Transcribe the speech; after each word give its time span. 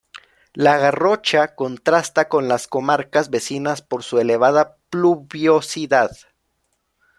La 0.55 0.79
Garrocha 0.79 1.53
contrasta 1.53 2.27
con 2.27 2.47
las 2.47 2.65
comarcas 2.67 3.29
vecinas 3.29 3.83
por 3.83 4.01
su 4.01 4.17
elevada 4.19 4.77
pluviosidad. 4.89 6.09